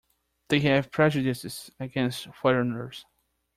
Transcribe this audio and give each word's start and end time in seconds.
They 0.49 0.61
have 0.61 0.89
prejudices 0.91 1.69
against 1.79 2.33
foreigners. 2.33 3.05